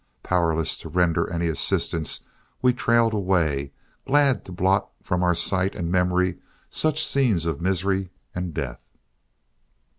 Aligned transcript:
Powerless 0.23 0.79
to 0.79 0.89
render 0.89 1.31
any 1.31 1.47
assistance, 1.47 2.21
we 2.59 2.73
trailed 2.73 3.13
away, 3.13 3.71
glad 4.07 4.45
to 4.45 4.51
blot 4.51 4.89
from 4.99 5.21
our 5.21 5.35
sight 5.35 5.75
and 5.75 5.91
memory 5.91 6.39
such 6.71 7.05
scenes 7.05 7.45
of 7.45 7.61
misery 7.61 8.09
and 8.33 8.51
death. 8.51 8.83